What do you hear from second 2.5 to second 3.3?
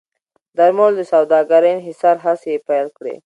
یې پیل کړې.